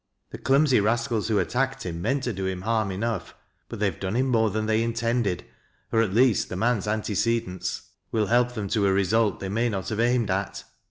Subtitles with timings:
[0.31, 3.35] The clumsy rascals who attacked hira meant to do him harm enough,
[3.69, 5.45] but they have done him more than they intended,
[5.91, 9.89] or at least the man's antecedents will hel^J them to a result they may not
[9.89, 10.63] have aimed at.